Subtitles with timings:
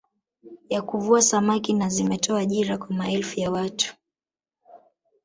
[0.69, 3.95] Ya kuvua saamki na zimetoa ajira kwa maelfu ya watu